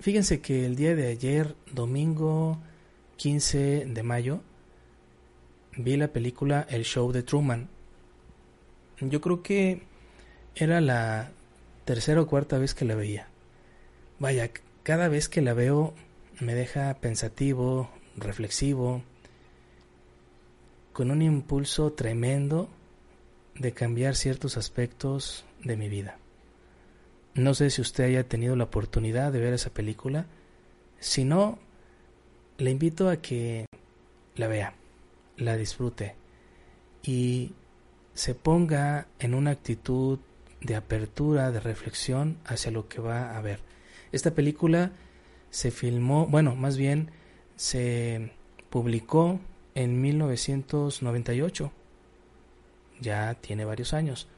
Fíjense 0.00 0.40
que 0.40 0.66
el 0.66 0.76
día 0.76 0.94
de 0.94 1.08
ayer, 1.08 1.54
domingo 1.72 2.58
15 3.16 3.86
de 3.86 4.02
mayo, 4.02 4.40
vi 5.76 5.96
la 5.96 6.08
película 6.08 6.66
El 6.68 6.84
Show 6.84 7.12
de 7.12 7.22
Truman. 7.22 7.68
Yo 9.00 9.20
creo 9.20 9.42
que 9.42 9.82
era 10.54 10.80
la 10.80 11.30
tercera 11.84 12.20
o 12.20 12.26
cuarta 12.26 12.58
vez 12.58 12.74
que 12.74 12.84
la 12.84 12.94
veía. 12.94 13.28
Vaya, 14.18 14.50
cada 14.82 15.08
vez 15.08 15.28
que 15.28 15.40
la 15.40 15.54
veo 15.54 15.94
me 16.40 16.54
deja 16.54 16.94
pensativo, 16.94 17.90
reflexivo, 18.16 19.02
con 20.92 21.10
un 21.10 21.22
impulso 21.22 21.92
tremendo 21.92 22.68
de 23.54 23.72
cambiar 23.72 24.16
ciertos 24.16 24.56
aspectos 24.56 25.44
de 25.62 25.76
mi 25.76 25.88
vida. 25.88 26.18
No 27.34 27.54
sé 27.54 27.70
si 27.70 27.80
usted 27.80 28.04
haya 28.04 28.28
tenido 28.28 28.56
la 28.56 28.64
oportunidad 28.64 29.32
de 29.32 29.40
ver 29.40 29.52
esa 29.52 29.70
película. 29.70 30.26
Si 30.98 31.24
no, 31.24 31.58
le 32.58 32.70
invito 32.70 33.08
a 33.08 33.16
que 33.16 33.66
la 34.36 34.48
vea, 34.48 34.74
la 35.36 35.56
disfrute 35.56 36.16
y 37.02 37.52
se 38.14 38.34
ponga 38.34 39.06
en 39.18 39.34
una 39.34 39.52
actitud 39.52 40.18
de 40.60 40.76
apertura, 40.76 41.50
de 41.50 41.60
reflexión 41.60 42.38
hacia 42.44 42.70
lo 42.70 42.88
que 42.88 43.00
va 43.00 43.36
a 43.36 43.40
ver. 43.40 43.60
Esta 44.12 44.32
película 44.32 44.92
se 45.50 45.70
filmó, 45.70 46.26
bueno, 46.26 46.54
más 46.54 46.76
bien 46.76 47.10
se 47.56 48.32
publicó 48.68 49.40
en 49.74 50.00
1998. 50.00 51.72
Ya 53.00 53.34
tiene 53.34 53.64
varios 53.64 53.94
años. 53.94 54.28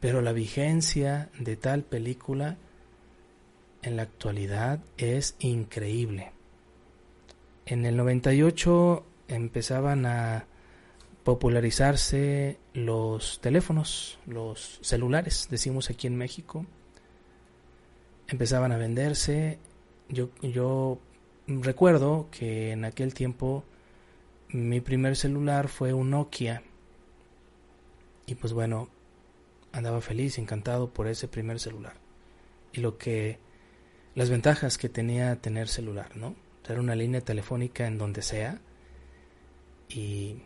Pero 0.00 0.22
la 0.22 0.32
vigencia 0.32 1.28
de 1.38 1.56
tal 1.56 1.82
película 1.82 2.56
en 3.82 3.96
la 3.96 4.02
actualidad 4.02 4.80
es 4.96 5.36
increíble. 5.38 6.32
En 7.66 7.84
el 7.84 7.96
98 7.96 9.04
empezaban 9.28 10.06
a 10.06 10.46
popularizarse 11.22 12.58
los 12.72 13.40
teléfonos, 13.40 14.18
los 14.26 14.78
celulares, 14.82 15.48
decimos 15.50 15.90
aquí 15.90 16.06
en 16.06 16.16
México. 16.16 16.66
Empezaban 18.26 18.72
a 18.72 18.78
venderse. 18.78 19.58
Yo, 20.08 20.30
yo 20.42 20.98
recuerdo 21.46 22.28
que 22.30 22.72
en 22.72 22.84
aquel 22.84 23.12
tiempo 23.12 23.64
mi 24.48 24.80
primer 24.80 25.16
celular 25.16 25.68
fue 25.68 25.92
un 25.92 26.10
Nokia. 26.10 26.62
Y 28.26 28.34
pues 28.36 28.52
bueno, 28.52 28.88
andaba 29.72 30.00
feliz, 30.00 30.38
encantado 30.38 30.92
por 30.92 31.06
ese 31.06 31.28
primer 31.28 31.60
celular. 31.60 31.94
Y 32.72 32.80
lo 32.80 32.98
que 32.98 33.38
las 34.14 34.30
ventajas 34.30 34.78
que 34.78 34.88
tenía 34.88 35.36
tener 35.36 35.68
celular, 35.68 36.16
¿no? 36.16 36.34
Tener 36.62 36.80
una 36.80 36.94
línea 36.94 37.20
telefónica 37.20 37.86
en 37.86 37.98
donde 37.98 38.22
sea 38.22 38.60
y 39.88 40.42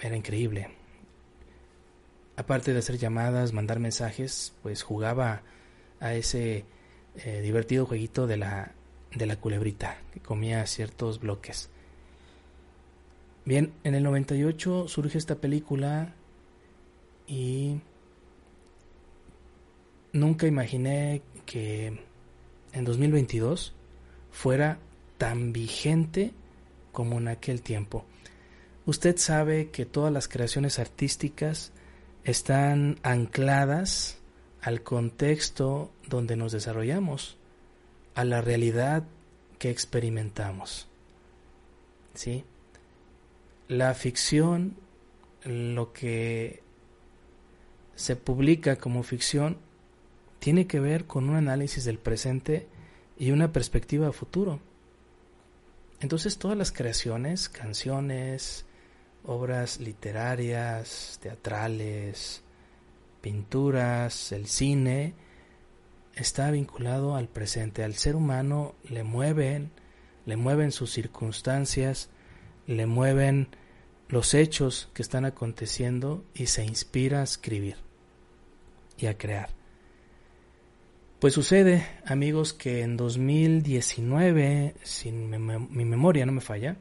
era 0.00 0.16
increíble. 0.16 0.70
Aparte 2.36 2.72
de 2.72 2.78
hacer 2.78 2.98
llamadas, 2.98 3.52
mandar 3.52 3.78
mensajes, 3.78 4.54
pues 4.62 4.82
jugaba 4.82 5.42
a 6.00 6.14
ese 6.14 6.64
eh, 7.16 7.40
divertido 7.42 7.86
jueguito 7.86 8.26
de 8.26 8.36
la, 8.36 8.72
de 9.14 9.26
la 9.26 9.36
culebrita, 9.36 9.98
que 10.12 10.20
comía 10.20 10.66
ciertos 10.66 11.20
bloques. 11.20 11.70
Bien, 13.44 13.72
en 13.84 13.94
el 13.94 14.02
98 14.02 14.88
surge 14.88 15.18
esta 15.18 15.36
película 15.36 16.14
y 17.26 17.80
nunca 20.12 20.46
imaginé 20.46 21.22
que 21.46 21.98
en 22.72 22.84
2022 22.84 23.74
fuera 24.30 24.78
tan 25.18 25.52
vigente 25.52 26.32
como 26.92 27.18
en 27.18 27.28
aquel 27.28 27.62
tiempo. 27.62 28.04
Usted 28.86 29.16
sabe 29.16 29.70
que 29.70 29.86
todas 29.86 30.12
las 30.12 30.28
creaciones 30.28 30.78
artísticas 30.78 31.72
están 32.24 32.98
ancladas 33.02 34.18
al 34.60 34.82
contexto 34.82 35.90
donde 36.08 36.36
nos 36.36 36.52
desarrollamos, 36.52 37.36
a 38.14 38.24
la 38.24 38.40
realidad 38.40 39.04
que 39.58 39.70
experimentamos. 39.70 40.88
¿Sí? 42.14 42.44
La 43.68 43.94
ficción, 43.94 44.76
lo 45.44 45.92
que 45.92 46.62
se 47.94 48.16
publica 48.16 48.76
como 48.76 49.02
ficción, 49.02 49.58
tiene 50.42 50.66
que 50.66 50.80
ver 50.80 51.04
con 51.04 51.30
un 51.30 51.36
análisis 51.36 51.84
del 51.84 52.00
presente 52.00 52.66
y 53.16 53.30
una 53.30 53.52
perspectiva 53.52 54.10
futuro. 54.10 54.58
Entonces 56.00 56.36
todas 56.36 56.58
las 56.58 56.72
creaciones, 56.72 57.48
canciones, 57.48 58.64
obras 59.24 59.78
literarias, 59.78 61.20
teatrales, 61.22 62.42
pinturas, 63.20 64.32
el 64.32 64.48
cine, 64.48 65.14
está 66.16 66.50
vinculado 66.50 67.14
al 67.14 67.28
presente. 67.28 67.84
Al 67.84 67.94
ser 67.94 68.16
humano 68.16 68.74
le 68.90 69.04
mueven, 69.04 69.70
le 70.26 70.34
mueven 70.34 70.72
sus 70.72 70.90
circunstancias, 70.90 72.10
le 72.66 72.86
mueven 72.86 73.46
los 74.08 74.34
hechos 74.34 74.90
que 74.92 75.02
están 75.02 75.24
aconteciendo 75.24 76.24
y 76.34 76.46
se 76.46 76.64
inspira 76.64 77.20
a 77.20 77.22
escribir 77.22 77.76
y 78.98 79.06
a 79.06 79.16
crear. 79.16 79.61
Pues 81.22 81.34
sucede, 81.34 81.86
amigos, 82.04 82.52
que 82.52 82.82
en 82.82 82.96
2019, 82.96 84.74
si 84.82 85.12
mi 85.12 85.84
memoria 85.84 86.26
no 86.26 86.32
me 86.32 86.40
falla, 86.40 86.74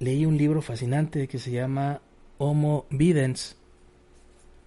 leí 0.00 0.26
un 0.26 0.36
libro 0.36 0.60
fascinante 0.60 1.26
que 1.26 1.38
se 1.38 1.50
llama 1.50 2.02
Homo 2.36 2.84
Videns, 2.90 3.56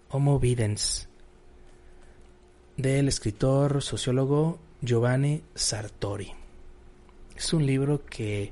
Homo 0.09 0.39
Videns, 0.39 1.07
del 2.75 3.07
escritor 3.07 3.83
sociólogo 3.83 4.57
Giovanni 4.81 5.43
Sartori. 5.53 6.31
Es 7.35 7.53
un 7.53 7.67
libro 7.67 8.03
que 8.03 8.51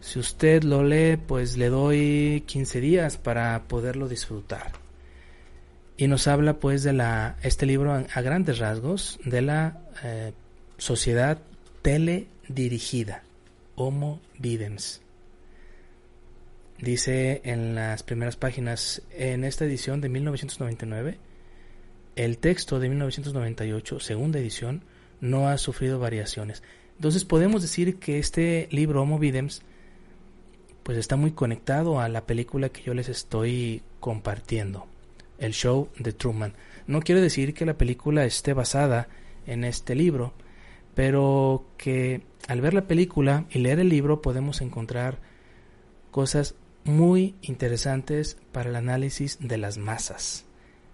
si 0.00 0.20
usted 0.20 0.62
lo 0.62 0.84
lee, 0.84 1.16
pues 1.16 1.56
le 1.56 1.70
doy 1.70 2.44
15 2.46 2.80
días 2.80 3.16
para 3.16 3.64
poderlo 3.66 4.06
disfrutar. 4.06 4.87
Y 5.98 6.06
nos 6.06 6.28
habla 6.28 6.60
pues 6.60 6.84
de 6.84 6.92
la 6.92 7.36
este 7.42 7.66
libro 7.66 7.92
a, 7.92 8.22
grandes 8.22 8.58
rasgos 8.58 9.18
de 9.24 9.42
la 9.42 9.80
eh, 10.04 10.32
sociedad 10.76 11.38
teledirigida, 11.82 13.24
Homo 13.74 14.20
Videns. 14.38 15.02
Dice 16.78 17.40
en 17.42 17.74
las 17.74 18.04
primeras 18.04 18.36
páginas, 18.36 19.02
en 19.10 19.42
esta 19.42 19.64
edición 19.64 20.00
de 20.00 20.08
1999, 20.08 21.18
el 22.14 22.38
texto 22.38 22.78
de 22.78 22.88
1998, 22.88 23.98
segunda 23.98 24.38
edición, 24.38 24.84
no 25.20 25.48
ha 25.48 25.58
sufrido 25.58 25.98
variaciones. 25.98 26.62
Entonces 26.94 27.24
podemos 27.24 27.62
decir 27.62 27.98
que 27.98 28.20
este 28.20 28.68
libro 28.70 29.02
Homo 29.02 29.18
Videms 29.18 29.62
pues 30.84 30.96
está 30.96 31.16
muy 31.16 31.32
conectado 31.32 32.00
a 32.00 32.08
la 32.08 32.24
película 32.24 32.68
que 32.68 32.82
yo 32.82 32.94
les 32.94 33.08
estoy 33.08 33.82
compartiendo, 33.98 34.86
el 35.38 35.52
show 35.52 35.88
de 35.98 36.12
Truman. 36.12 36.54
No 36.86 37.00
quiero 37.00 37.20
decir 37.20 37.54
que 37.54 37.66
la 37.66 37.78
película 37.78 38.24
esté 38.24 38.52
basada 38.52 39.08
en 39.46 39.64
este 39.64 39.94
libro, 39.94 40.34
pero 40.94 41.64
que 41.76 42.22
al 42.48 42.60
ver 42.60 42.74
la 42.74 42.86
película 42.86 43.46
y 43.50 43.58
leer 43.58 43.78
el 43.78 43.88
libro 43.88 44.22
podemos 44.22 44.60
encontrar 44.60 45.18
cosas 46.10 46.54
muy 46.84 47.34
interesantes 47.42 48.38
para 48.52 48.70
el 48.70 48.76
análisis 48.76 49.38
de 49.40 49.58
las 49.58 49.78
masas, 49.78 50.46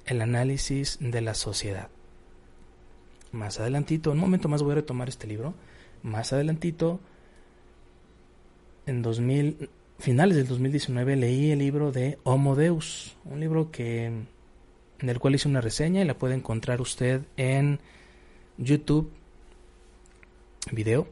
el 0.06 0.20
análisis 0.20 0.98
de 1.00 1.20
la 1.20 1.34
sociedad. 1.34 1.88
Más 3.32 3.58
adelantito, 3.60 4.12
un 4.12 4.18
momento 4.18 4.48
más 4.48 4.62
voy 4.62 4.72
a 4.72 4.76
retomar 4.76 5.08
este 5.08 5.26
libro. 5.26 5.54
Más 6.02 6.32
adelantito, 6.32 7.00
en 8.86 9.02
2000, 9.02 9.70
finales 9.98 10.36
del 10.36 10.46
2019 10.46 11.16
leí 11.16 11.50
el 11.50 11.58
libro 11.58 11.90
de 11.92 12.18
Homo 12.24 12.54
Deus, 12.54 13.16
un 13.24 13.40
libro 13.40 13.70
que 13.70 14.12
del 15.06 15.18
cual 15.18 15.34
hice 15.34 15.48
una 15.48 15.60
reseña 15.60 16.02
y 16.02 16.04
la 16.04 16.18
puede 16.18 16.34
encontrar 16.34 16.80
usted 16.80 17.22
en 17.36 17.80
YouTube, 18.58 19.10
video 20.70 21.06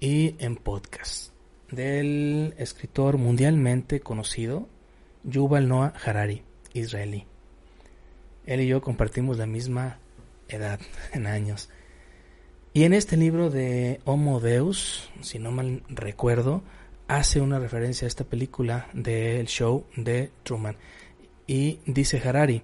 y 0.00 0.34
en 0.38 0.56
podcast 0.56 1.32
del 1.70 2.54
escritor 2.58 3.18
mundialmente 3.18 4.00
conocido 4.00 4.68
Yuval 5.24 5.68
Noah 5.68 5.92
Harari, 6.04 6.42
israelí. 6.72 7.26
Él 8.46 8.60
y 8.60 8.68
yo 8.68 8.80
compartimos 8.80 9.38
la 9.38 9.46
misma 9.46 9.98
edad 10.48 10.80
en 11.12 11.26
años. 11.26 11.68
Y 12.72 12.84
en 12.84 12.92
este 12.92 13.16
libro 13.16 13.50
de 13.50 14.00
Homo 14.04 14.38
Deus, 14.38 15.10
si 15.22 15.38
no 15.38 15.50
mal 15.50 15.82
recuerdo, 15.88 16.62
hace 17.08 17.40
una 17.40 17.58
referencia 17.58 18.06
a 18.06 18.08
esta 18.08 18.24
película 18.24 18.88
del 18.92 19.46
show 19.46 19.86
de 19.96 20.30
Truman. 20.42 20.76
Y 21.46 21.80
dice 21.86 22.20
Harari, 22.22 22.62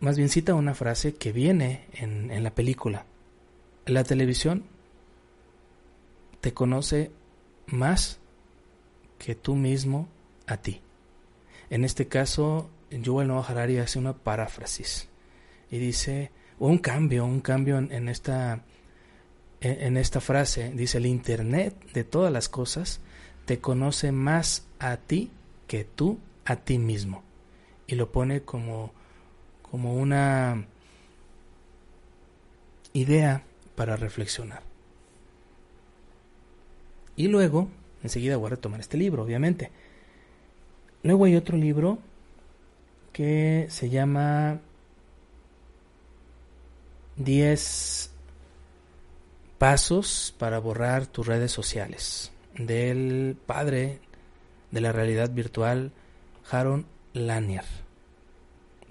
más 0.00 0.16
bien 0.16 0.28
cita 0.28 0.54
una 0.54 0.74
frase 0.74 1.14
que 1.14 1.32
viene 1.32 1.86
en, 1.92 2.30
en 2.30 2.42
la 2.42 2.54
película. 2.54 3.04
La 3.86 4.04
televisión 4.04 4.64
te 6.40 6.52
conoce 6.52 7.10
más 7.66 8.18
que 9.18 9.34
tú 9.34 9.54
mismo 9.54 10.08
a 10.46 10.56
ti. 10.58 10.80
En 11.70 11.84
este 11.84 12.06
caso, 12.06 12.70
Yuval 12.90 13.28
Noah 13.28 13.44
Harari 13.46 13.78
hace 13.78 13.98
una 13.98 14.12
paráfrasis 14.12 15.08
y 15.70 15.78
dice, 15.78 16.30
un 16.58 16.78
cambio, 16.78 17.24
un 17.24 17.40
cambio 17.40 17.78
en, 17.78 18.08
esta, 18.08 18.62
en, 19.60 19.96
esta 19.96 20.20
frase. 20.20 20.70
Dice, 20.74 20.98
el 20.98 21.06
Internet 21.06 21.74
de 21.92 22.04
todas 22.04 22.32
las 22.32 22.48
cosas 22.48 23.00
te 23.44 23.58
conoce 23.58 24.12
más 24.12 24.66
a 24.78 24.96
ti 24.96 25.30
que 25.66 25.84
tú 25.84 26.18
a 26.44 26.56
ti 26.56 26.78
mismo. 26.78 27.24
Y 27.86 27.96
lo 27.96 28.10
pone 28.10 28.42
como, 28.42 28.92
como 29.70 29.94
una 29.94 30.66
idea 32.92 33.42
para 33.74 33.96
reflexionar. 33.96 34.62
Y 37.16 37.28
luego, 37.28 37.68
enseguida 38.02 38.36
voy 38.36 38.46
a 38.46 38.50
retomar 38.50 38.80
este 38.80 38.96
libro, 38.96 39.22
obviamente. 39.22 39.70
Luego 41.02 41.24
hay 41.24 41.36
otro 41.36 41.56
libro 41.56 41.98
que 43.12 43.66
se 43.70 43.88
llama 43.88 44.60
10 47.16 48.10
pasos 49.58 50.34
para 50.38 50.58
borrar 50.58 51.06
tus 51.06 51.26
redes 51.26 51.52
sociales 51.52 52.30
del 52.58 53.36
padre 53.46 54.00
de 54.70 54.80
la 54.80 54.92
realidad 54.92 55.30
virtual 55.30 55.92
Haron 56.50 56.86
Lanier. 57.14 57.85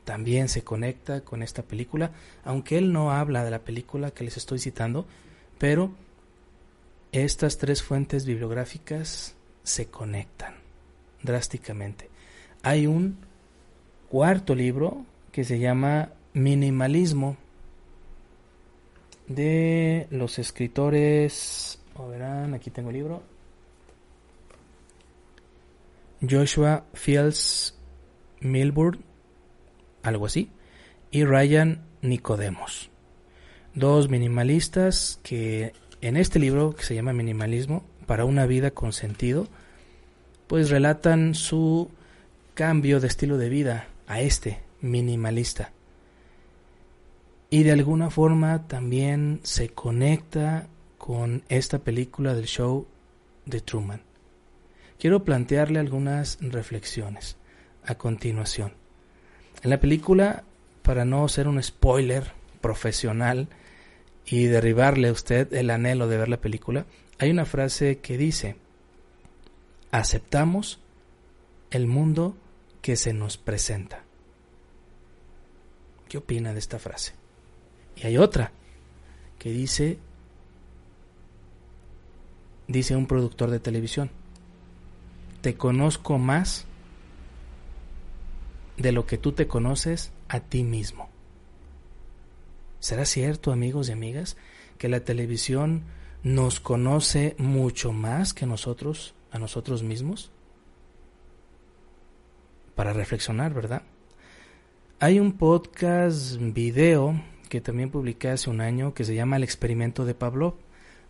También 0.06 0.50
se 0.50 0.64
conecta 0.64 1.22
con 1.22 1.42
esta 1.42 1.64
película, 1.64 2.12
aunque 2.44 2.78
él 2.78 2.94
no 2.94 3.12
habla 3.12 3.44
de 3.44 3.52
la 3.52 3.60
película 3.60 4.12
que 4.12 4.24
les 4.24 4.38
estoy 4.38 4.60
citando, 4.60 5.06
pero 5.58 5.92
estas 7.12 7.58
tres 7.58 7.82
fuentes 7.82 8.26
bibliográficas 8.26 9.36
se 9.64 9.88
conectan 9.88 10.56
drásticamente. 11.24 12.10
Hay 12.62 12.88
un 12.88 13.18
cuarto 14.10 14.54
libro 14.54 15.06
que 15.32 15.44
se 15.44 15.60
llama 15.60 16.12
Minimalismo 16.34 17.38
de 19.28 20.08
los 20.12 20.38
escritores, 20.38 21.80
o 21.96 22.08
verán, 22.10 22.54
aquí 22.54 22.70
tengo 22.70 22.90
el 22.90 22.96
libro, 22.96 23.24
Joshua 26.22 26.86
Fields 26.94 27.76
Milburn, 28.40 29.04
algo 30.08 30.26
así, 30.26 30.50
y 31.12 31.24
Ryan 31.24 31.82
Nicodemos. 32.02 32.90
Dos 33.74 34.10
minimalistas 34.10 35.20
que 35.24 35.74
en 36.02 36.18
este 36.18 36.40
libro 36.40 36.76
que 36.76 36.84
se 36.84 36.96
llama 36.96 37.14
Minimalismo 37.14 37.84
para 38.06 38.26
una 38.26 38.46
vida 38.46 38.72
con 38.72 38.94
sentido, 38.94 39.48
pues 40.48 40.70
relatan 40.70 41.34
su 41.36 41.90
cambio 42.54 43.00
de 43.00 43.08
estilo 43.08 43.38
de 43.38 43.50
vida 43.50 43.88
a 44.08 44.22
este 44.22 44.60
minimalista 44.82 45.72
y 47.50 47.64
de 47.64 47.72
alguna 47.72 48.10
forma 48.10 48.68
también 48.68 49.40
se 49.44 49.70
conecta 49.70 50.68
con 50.98 51.44
esta 51.48 51.80
película 51.80 52.34
del 52.34 52.48
show 52.48 52.86
de 53.46 53.62
Truman. 53.62 54.02
Quiero 55.00 55.24
plantearle 55.24 55.80
algunas 55.80 56.38
reflexiones 56.42 57.38
a 57.86 57.96
continuación. 57.96 58.74
En 59.64 59.70
la 59.70 59.80
película, 59.80 60.44
para 60.84 61.06
no 61.06 61.28
ser 61.28 61.48
un 61.48 61.62
spoiler 61.62 62.32
profesional 62.62 63.48
y 64.26 64.46
derribarle 64.46 65.10
a 65.10 65.12
usted 65.12 65.54
el 65.54 65.70
anhelo 65.70 66.08
de 66.08 66.18
ver 66.18 66.30
la 66.30 66.42
película, 66.42 66.86
hay 67.18 67.32
una 67.32 67.46
frase 67.46 68.00
que 68.00 68.18
dice, 68.18 68.56
aceptamos 69.92 70.80
el 71.72 71.88
mundo 71.88 72.36
que 72.82 72.96
se 72.96 73.14
nos 73.14 73.38
presenta. 73.38 74.04
¿Qué 76.08 76.18
opina 76.18 76.54
de 76.54 76.60
esta 76.60 76.80
frase? 76.80 77.14
Y 77.96 78.06
hay 78.06 78.18
otra 78.18 78.52
que 79.40 79.50
dice, 79.50 79.98
dice 82.68 82.96
un 82.96 83.08
productor 83.08 83.50
de 83.50 83.60
televisión, 83.60 84.12
te 85.42 85.56
conozco 85.56 86.18
más 86.18 86.66
de 88.78 88.92
lo 88.92 89.06
que 89.06 89.18
tú 89.18 89.32
te 89.32 89.48
conoces 89.48 90.12
a 90.28 90.40
ti 90.40 90.64
mismo. 90.64 91.10
¿Será 92.80 93.06
cierto, 93.06 93.52
amigos 93.52 93.90
y 93.90 93.94
amigas, 93.94 94.38
que 94.78 94.90
la 94.90 95.00
televisión 95.00 95.84
nos 96.24 96.60
conoce 96.60 97.36
mucho 97.38 97.92
más 97.92 98.34
que 98.34 98.46
nosotros, 98.46 99.16
a 99.32 99.40
nosotros 99.40 99.84
mismos? 99.84 100.32
Para 102.76 102.94
reflexionar, 102.94 103.54
¿verdad? 103.54 103.84
Hay 105.00 105.20
un 105.20 105.34
podcast 105.34 106.38
video 106.40 107.22
que 107.50 107.62
también 107.62 107.90
publiqué 107.90 108.30
hace 108.30 108.50
un 108.50 108.62
año 108.62 108.94
que 108.94 109.04
se 109.04 109.16
llama 109.16 109.38
El 109.38 109.44
experimento 109.44 110.06
de 110.06 110.14
Pavlov. 110.14 110.56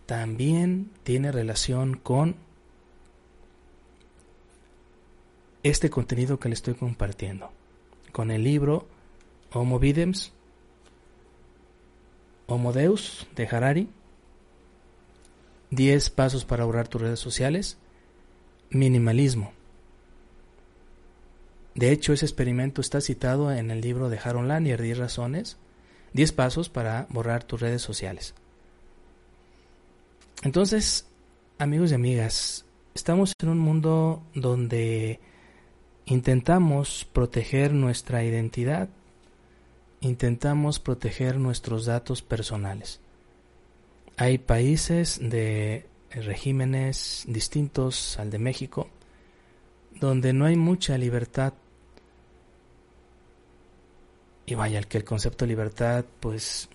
También 0.06 0.92
tiene 1.04 1.32
relación 1.32 1.96
con 1.96 2.36
este 5.64 5.90
contenido 5.90 6.40
que 6.40 6.50
le 6.50 6.56
estoy 6.56 6.76
compartiendo. 6.76 7.52
Con 8.16 8.32
el 8.32 8.46
libro 8.46 8.88
Homo 9.52 9.78
Videms, 9.78 10.32
Homo 12.48 12.72
Deus 12.72 13.28
de 13.36 13.46
Harari, 13.46 13.90
10 15.72 16.12
pasos 16.12 16.46
para 16.46 16.64
ahorrar 16.64 16.88
tus 16.88 17.02
redes 17.02 17.20
sociales, 17.20 17.78
minimalismo. 18.70 19.52
De 21.74 21.92
hecho, 21.92 22.14
ese 22.14 22.26
experimento 22.26 22.80
está 22.80 23.02
citado 23.02 23.52
en 23.52 23.70
el 23.70 23.82
libro 23.82 24.08
de 24.08 24.18
Harold 24.18 24.48
Lanier, 24.48 24.82
10 24.82 24.98
razones 24.98 25.58
10 26.14 26.32
pasos 26.32 26.70
para 26.70 27.08
borrar 27.10 27.44
tus 27.44 27.60
redes 27.60 27.82
sociales. 27.82 28.34
Entonces, 30.42 31.06
amigos 31.58 31.92
y 31.92 31.96
amigas, 31.96 32.66
estamos 32.94 33.34
en 33.42 33.50
un 33.50 33.60
mundo 33.60 34.24
donde 34.34 35.20
intentamos 36.06 37.08
proteger 37.12 37.74
nuestra 37.74 38.24
identidad, 38.24 38.90
intentamos 40.02 40.80
proteger 40.80 41.38
nuestros 41.38 41.86
datos 41.86 42.22
personales. 42.22 43.00
Hay 44.18 44.38
países 44.38 45.20
de 45.22 45.86
regímenes 46.12 47.26
distintos 47.28 48.18
al 48.20 48.30
de 48.32 48.40
México 48.40 48.88
donde 50.00 50.34
no 50.34 50.46
hay 50.46 50.56
mucha 50.56 50.98
libertad 50.98 51.54
y 54.46 54.54
vaya, 54.54 54.82
que 54.84 54.98
el 54.98 55.04
concepto 55.04 55.46
de 55.46 55.50
libertad 55.50 56.06
pues 56.20 56.70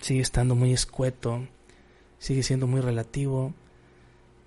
sigue 0.00 0.20
estando 0.20 0.54
muy 0.54 0.72
escueto, 0.72 1.46
sigue 2.18 2.42
siendo 2.44 2.66
muy 2.66 2.80
relativo, 2.80 3.52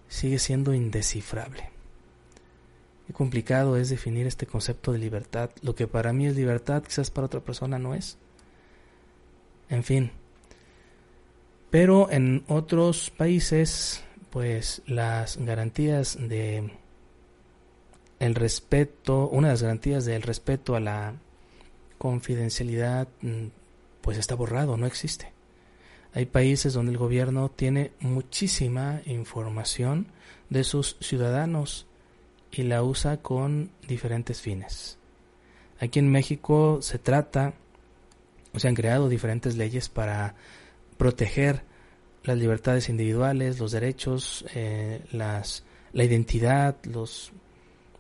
sigue 0.08 0.39
siendo 0.39 0.74
indescifrable. 0.74 1.75
Qué 3.08 3.14
complicado 3.14 3.78
es 3.78 3.90
definir 3.90 4.26
este 4.26 4.48
concepto 4.48 4.92
de 4.92 5.00
libertad. 5.00 5.52
Lo 5.62 5.76
que 5.76 5.88
para 5.88 6.12
mí 6.12 6.26
es 6.26 6.36
libertad, 6.36 6.84
quizás 6.84 7.12
para 7.12 7.28
otra 7.28 7.40
persona 7.40 7.78
no 7.78 7.94
es. 7.94 8.18
En 9.70 9.84
fin. 9.84 10.12
Pero 11.70 12.10
en 12.10 12.44
otros 12.48 13.12
países, 13.12 14.04
pues 14.32 14.82
las 14.88 15.38
garantías 15.38 16.18
de 16.20 16.72
el 18.20 18.36
respeto, 18.36 19.28
una 19.30 19.50
de 19.50 19.54
las 19.54 19.62
garantías 19.62 20.06
del 20.06 20.22
respeto 20.22 20.76
a 20.76 20.80
la 20.80 21.14
confidencialidad 21.98 23.08
mm, 23.22 23.48
pues 24.02 24.18
está 24.18 24.36
borrado, 24.36 24.78
no 24.78 24.86
existe. 24.86 25.32
Hay 26.14 26.26
países 26.26 26.74
donde 26.74 26.94
el 26.94 26.98
gobierno 26.98 27.50
tiene 27.50 27.92
muchísima 28.00 29.02
información 29.06 30.08
de 30.50 30.64
sus 30.64 30.96
ciudadanos 31.02 31.88
y 32.58 32.64
la 32.64 32.84
usa 32.84 33.18
con 33.18 33.72
diferentes 33.88 34.42
fines. 34.42 34.98
Aquí 35.80 36.00
en 36.00 36.10
México 36.10 36.80
se 36.82 37.00
trata, 37.00 37.54
o 38.54 38.60
se 38.60 38.68
han 38.68 38.76
creado 38.76 39.10
diferentes 39.10 39.58
leyes 39.58 39.90
para 39.90 40.36
proteger 40.98 41.64
las 42.24 42.38
libertades 42.38 42.90
individuales, 42.90 43.60
los 43.60 43.72
derechos, 43.72 44.46
eh, 44.56 45.04
las, 45.12 45.64
la 45.94 46.04
identidad, 46.04 46.78
los, 46.86 47.32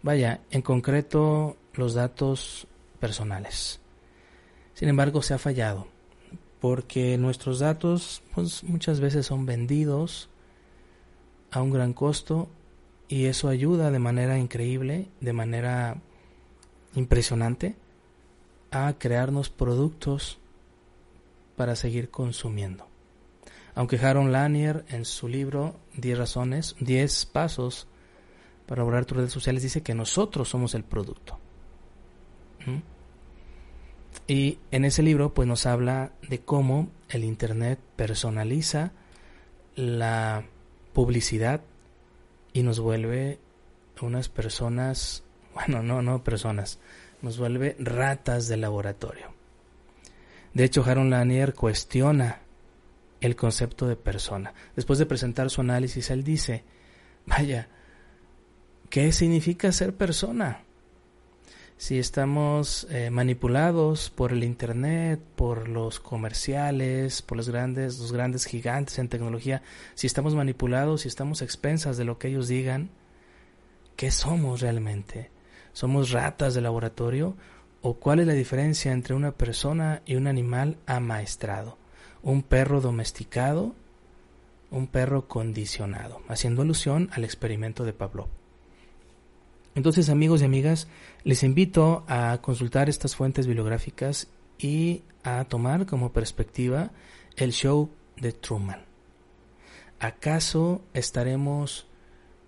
vaya, 0.01 0.41
en 0.51 0.61
concreto 0.61 1.57
los 1.73 1.93
datos 1.93 2.67
personales. 2.99 3.81
Sin 4.73 4.89
embargo, 4.89 5.21
se 5.21 5.33
ha 5.33 5.37
fallado 5.37 5.87
porque 6.59 7.17
nuestros 7.17 7.59
datos 7.59 8.23
pues, 8.33 8.63
muchas 8.63 8.99
veces 8.99 9.25
son 9.25 9.45
vendidos 9.45 10.29
a 11.51 11.61
un 11.61 11.71
gran 11.71 11.93
costo 11.93 12.49
y 13.07 13.25
eso 13.25 13.49
ayuda 13.49 13.91
de 13.91 13.99
manera 13.99 14.37
increíble, 14.37 15.07
de 15.21 15.33
manera 15.33 15.97
impresionante 16.95 17.75
a 18.71 18.93
crearnos 18.97 19.49
productos 19.49 20.39
para 21.55 21.75
seguir 21.75 22.09
consumiendo. 22.09 22.87
Aunque 23.75 23.97
Harold 23.97 24.31
Lanier 24.31 24.85
en 24.89 25.05
su 25.05 25.27
libro 25.27 25.75
10 25.97 26.17
razones, 26.17 26.75
10 26.79 27.25
pasos 27.27 27.87
para 28.65 28.81
lograr 28.81 29.05
tus 29.05 29.17
redes 29.17 29.31
sociales 29.31 29.63
dice 29.63 29.83
que 29.83 29.93
nosotros 29.93 30.49
somos 30.49 30.73
el 30.73 30.83
producto. 30.83 31.37
¿Mm? 32.65 32.79
Y 34.27 34.57
en 34.71 34.85
ese 34.85 35.03
libro 35.03 35.33
pues 35.33 35.47
nos 35.47 35.65
habla 35.65 36.13
de 36.27 36.39
cómo 36.39 36.89
el 37.09 37.23
internet 37.23 37.79
personaliza 37.95 38.91
la 39.75 40.45
publicidad 40.93 41.61
y 42.55 42.63
nos 42.63 42.79
vuelve 42.79 43.37
unas 44.01 44.29
personas, 44.29 45.23
bueno, 45.53 45.83
no, 45.83 46.01
no 46.01 46.23
personas, 46.23 46.79
nos 47.21 47.37
vuelve 47.37 47.75
ratas 47.79 48.47
de 48.47 48.57
laboratorio. 48.57 49.33
De 50.53 50.63
hecho, 50.63 50.83
Harold 50.85 51.11
Lanier 51.11 51.53
cuestiona 51.53 52.39
el 53.19 53.35
concepto 53.35 53.87
de 53.87 53.97
persona. 53.97 54.53
Después 54.73 54.99
de 54.99 55.05
presentar 55.05 55.49
su 55.49 55.59
análisis, 55.59 56.09
él 56.11 56.23
dice, 56.23 56.63
vaya, 57.25 57.67
¿qué 58.89 59.11
significa 59.11 59.73
ser 59.73 59.93
persona? 59.93 60.63
Si 61.77 61.99
estamos 61.99 62.87
eh, 62.89 63.09
manipulados 63.09 64.09
por 64.09 64.31
el 64.31 64.43
internet, 64.43 65.19
por 65.35 65.67
los 65.67 65.99
comerciales, 65.99 67.21
por 67.21 67.37
los 67.37 67.49
grandes, 67.49 67.99
los 67.99 68.11
grandes 68.11 68.45
gigantes 68.45 68.97
en 68.97 69.09
tecnología, 69.09 69.61
si 69.93 70.07
estamos 70.07 70.35
manipulados, 70.35 71.01
si 71.01 71.09
estamos 71.09 71.41
expensas 71.41 71.97
de 71.97 72.05
lo 72.05 72.17
que 72.17 72.29
ellos 72.29 72.47
digan, 72.47 72.89
¿qué 73.95 74.09
somos 74.11 74.61
realmente? 74.61 75.31
¿Somos 75.73 76.11
ratas 76.11 76.53
de 76.53 76.61
laboratorio? 76.61 77.35
¿O 77.81 77.95
cuál 77.95 78.19
es 78.19 78.27
la 78.27 78.33
diferencia 78.33 78.93
entre 78.93 79.13
una 79.13 79.33
persona 79.33 80.01
y 80.05 80.15
un 80.15 80.27
animal 80.27 80.77
amaestrado? 80.85 81.77
un 82.25 82.41
perro 82.41 82.81
domesticado, 82.81 83.75
un 84.71 84.87
perro 84.87 85.27
condicionado, 85.27 86.23
haciendo 86.27 86.63
alusión 86.63 87.07
al 87.13 87.23
experimento 87.23 87.85
de 87.85 87.93
Pavlov. 87.93 88.29
Entonces, 89.75 90.09
amigos 90.09 90.41
y 90.41 90.45
amigas, 90.45 90.87
les 91.23 91.43
invito 91.43 92.05
a 92.07 92.39
consultar 92.41 92.89
estas 92.89 93.15
fuentes 93.15 93.45
bibliográficas 93.45 94.29
y 94.57 95.03
a 95.23 95.43
tomar 95.43 95.85
como 95.85 96.13
perspectiva 96.13 96.91
el 97.35 97.51
show 97.51 97.89
de 98.15 98.31
Truman. 98.31 98.85
¿Acaso 99.99 100.81
estaremos 100.93 101.87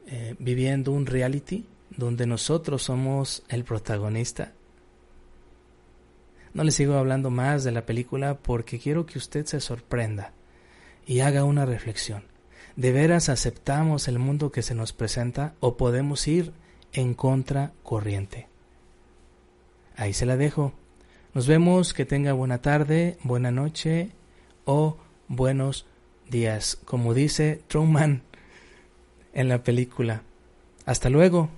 eh, 0.07 0.35
viviendo 0.39 0.91
un 0.93 1.05
reality 1.05 1.65
donde 1.89 2.25
nosotros 2.25 2.83
somos 2.83 3.43
el 3.49 3.65
protagonista? 3.65 4.53
No 6.53 6.63
le 6.63 6.71
sigo 6.71 6.95
hablando 6.95 7.29
más 7.29 7.65
de 7.65 7.71
la 7.73 7.85
película 7.85 8.37
porque 8.37 8.79
quiero 8.79 9.05
que 9.05 9.17
usted 9.17 9.45
se 9.45 9.59
sorprenda 9.59 10.31
y 11.05 11.19
haga 11.19 11.43
una 11.43 11.65
reflexión. 11.65 12.23
¿De 12.77 12.91
veras 12.93 13.27
aceptamos 13.27 14.07
el 14.07 14.17
mundo 14.17 14.51
que 14.51 14.61
se 14.61 14.75
nos 14.75 14.93
presenta 14.93 15.55
o 15.59 15.75
podemos 15.75 16.25
ir 16.27 16.53
en 16.93 17.13
contra 17.13 17.71
corriente? 17.83 18.47
Ahí 19.95 20.13
se 20.13 20.25
la 20.25 20.37
dejo. 20.37 20.73
Nos 21.33 21.47
vemos, 21.47 21.93
que 21.93 22.05
tenga 22.05 22.33
buena 22.33 22.59
tarde, 22.59 23.17
buena 23.23 23.51
noche 23.51 24.11
o 24.65 24.97
buenos 25.27 25.85
días, 26.29 26.77
como 26.85 27.13
dice 27.13 27.61
Truman 27.67 28.21
en 29.33 29.49
la 29.49 29.63
película. 29.63 30.23
Hasta 30.85 31.09
luego. 31.09 31.49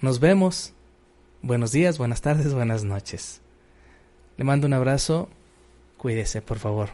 Nos 0.00 0.20
vemos. 0.20 0.74
Buenos 1.40 1.72
días, 1.72 1.98
buenas 1.98 2.20
tardes, 2.20 2.52
buenas 2.52 2.84
noches. 2.84 3.40
Le 4.36 4.44
mando 4.44 4.66
un 4.66 4.74
abrazo. 4.74 5.28
Cuídese, 5.96 6.42
por 6.42 6.58
favor. 6.58 6.90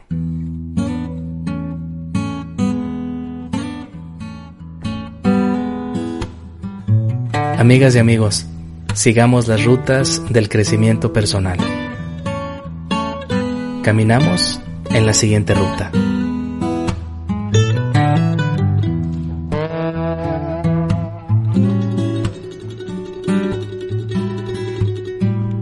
Amigas 7.65 7.95
y 7.95 7.97
amigos, 7.97 8.45
sigamos 8.93 9.47
las 9.47 9.65
rutas 9.65 10.21
del 10.31 10.49
crecimiento 10.49 11.11
personal. 11.11 11.57
Caminamos 13.81 14.59
en 14.91 15.07
la 15.07 15.15
siguiente 15.15 15.55
ruta. 15.55 15.91